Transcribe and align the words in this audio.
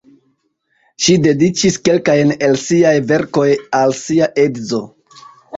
Ŝi 1.07 1.17
dediĉis 1.25 1.77
kelkajn 1.89 2.33
el 2.49 2.57
siaj 2.63 2.97
verkoj 3.13 3.47
al 3.83 3.97
sia 4.03 4.31
edzo. 4.49 4.85